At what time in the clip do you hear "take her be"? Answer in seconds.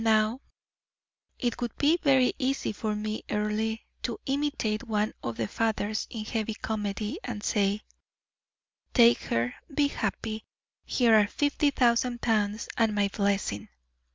8.95-9.89